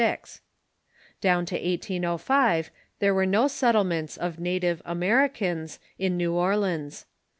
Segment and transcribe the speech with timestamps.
[1.21, 7.05] Down to 1805 there Avere no settlements of native Americans in New Orleans.